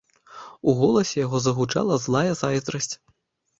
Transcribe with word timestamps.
У 0.71 0.73
голасе 0.79 1.15
яго 1.25 1.43
загучала 1.49 2.01
злая 2.09 2.33
зайздрасць. 2.43 2.93